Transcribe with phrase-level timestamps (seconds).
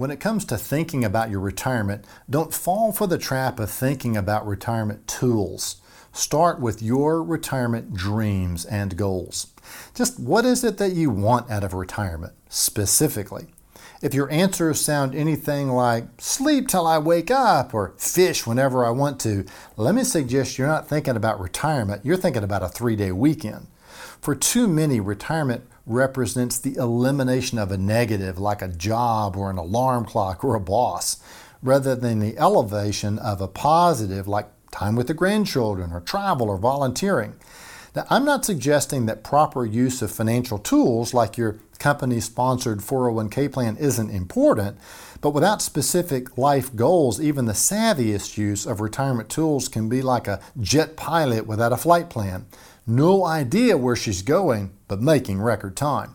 [0.00, 4.16] When it comes to thinking about your retirement, don't fall for the trap of thinking
[4.16, 5.76] about retirement tools.
[6.10, 9.48] Start with your retirement dreams and goals.
[9.94, 13.48] Just what is it that you want out of retirement specifically?
[14.00, 18.90] If your answers sound anything like sleep till I wake up or fish whenever I
[18.92, 19.44] want to,
[19.76, 23.66] let me suggest you're not thinking about retirement, you're thinking about a three day weekend.
[24.20, 29.56] For too many, retirement represents the elimination of a negative like a job or an
[29.56, 31.20] alarm clock or a boss,
[31.62, 36.58] rather than the elevation of a positive like time with the grandchildren or travel or
[36.58, 37.34] volunteering.
[37.96, 43.50] Now, I'm not suggesting that proper use of financial tools like your company sponsored 401k
[43.50, 44.78] plan isn't important,
[45.20, 50.28] but without specific life goals, even the savviest use of retirement tools can be like
[50.28, 52.46] a jet pilot without a flight plan.
[52.86, 56.14] No idea where she's going, but making record time.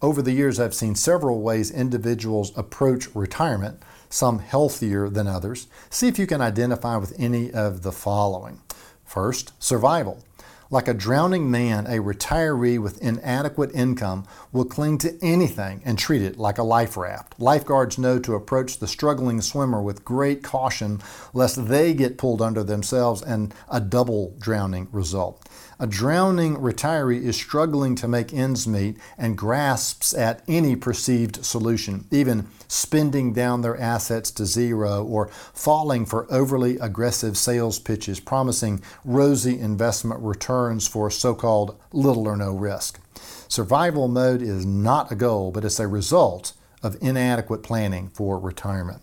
[0.00, 5.66] Over the years, I've seen several ways individuals approach retirement, some healthier than others.
[5.90, 8.60] See if you can identify with any of the following.
[9.04, 10.22] First, survival.
[10.70, 16.20] Like a drowning man, a retiree with inadequate income will cling to anything and treat
[16.20, 17.34] it like a life raft.
[17.38, 21.00] Lifeguards know to approach the struggling swimmer with great caution
[21.32, 25.42] lest they get pulled under themselves and a double drowning result.
[25.80, 32.04] A drowning retiree is struggling to make ends meet and grasps at any perceived solution,
[32.10, 38.82] even spending down their assets to zero or falling for overly aggressive sales pitches promising
[39.04, 42.98] rosy investment returns for so called little or no risk.
[43.46, 49.02] Survival mode is not a goal, but it's a result of inadequate planning for retirement.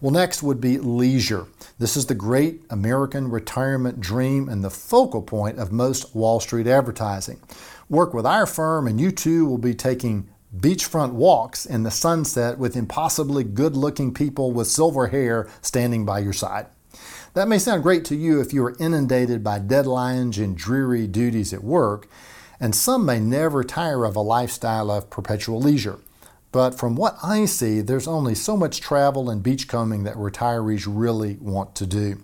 [0.00, 1.46] Well, next would be leisure.
[1.78, 6.66] This is the great American retirement dream and the focal point of most Wall Street
[6.66, 7.40] advertising.
[7.88, 12.58] Work with our firm, and you too will be taking beachfront walks in the sunset
[12.58, 16.66] with impossibly good looking people with silver hair standing by your side.
[17.34, 21.54] That may sound great to you if you are inundated by deadlines and dreary duties
[21.54, 22.06] at work,
[22.60, 25.98] and some may never tire of a lifestyle of perpetual leisure.
[26.52, 31.38] But from what I see, there's only so much travel and beachcombing that retirees really
[31.40, 32.18] want to do.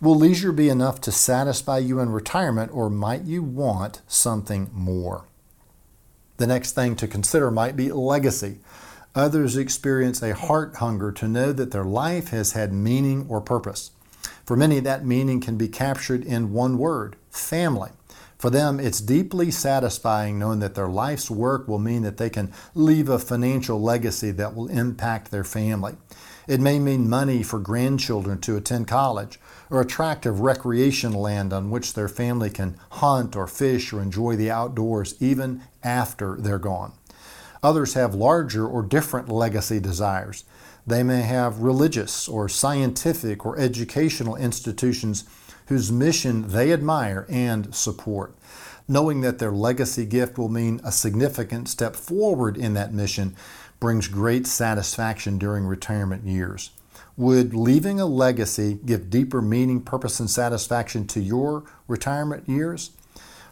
[0.00, 5.26] Will leisure be enough to satisfy you in retirement, or might you want something more?
[6.38, 8.58] The next thing to consider might be legacy.
[9.14, 13.90] Others experience a heart hunger to know that their life has had meaning or purpose.
[14.44, 17.90] For many, that meaning can be captured in one word family.
[18.38, 22.52] For them, it's deeply satisfying knowing that their life's work will mean that they can
[22.74, 25.94] leave a financial legacy that will impact their family.
[26.46, 31.52] It may mean money for grandchildren to attend college, or a tract of recreation land
[31.52, 36.58] on which their family can hunt or fish or enjoy the outdoors even after they're
[36.58, 36.92] gone.
[37.62, 40.44] Others have larger or different legacy desires.
[40.86, 45.24] They may have religious or scientific or educational institutions
[45.66, 48.36] whose mission they admire and support.
[48.86, 53.34] Knowing that their legacy gift will mean a significant step forward in that mission
[53.80, 56.70] brings great satisfaction during retirement years.
[57.16, 62.90] Would leaving a legacy give deeper meaning, purpose, and satisfaction to your retirement years?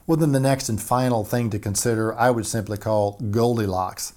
[0.06, 4.12] Well, then the next and final thing to consider I would simply call Goldilocks.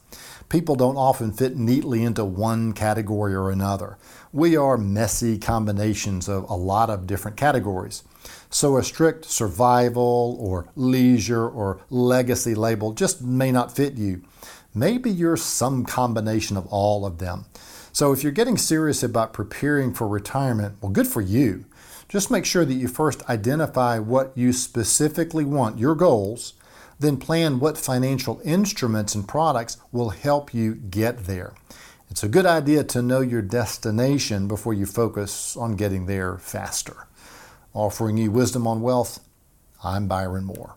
[0.49, 3.97] People don't often fit neatly into one category or another.
[4.33, 8.03] We are messy combinations of a lot of different categories.
[8.49, 14.23] So a strict survival or leisure or legacy label just may not fit you.
[14.75, 17.45] Maybe you're some combination of all of them.
[17.93, 21.63] So if you're getting serious about preparing for retirement, well, good for you.
[22.09, 26.53] Just make sure that you first identify what you specifically want, your goals,
[26.99, 31.53] then plan what financial instruments and products will help you get there.
[32.09, 37.07] It's a good idea to know your destination before you focus on getting there faster.
[37.73, 39.19] Offering you wisdom on wealth,
[39.83, 40.75] I'm Byron Moore.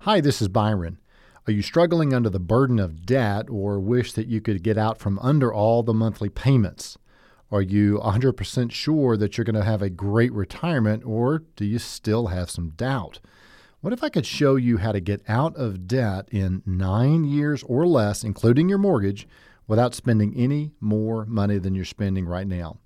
[0.00, 0.98] Hi, this is Byron.
[1.46, 4.98] Are you struggling under the burden of debt or wish that you could get out
[4.98, 6.98] from under all the monthly payments?
[7.50, 11.78] Are you 100% sure that you're going to have a great retirement, or do you
[11.78, 13.20] still have some doubt?
[13.80, 17.62] What if I could show you how to get out of debt in nine years
[17.62, 19.26] or less, including your mortgage,
[19.66, 22.78] without spending any more money than you're spending right now?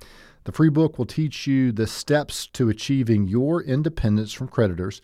[0.46, 5.02] The free book will teach you the steps to achieving your independence from creditors,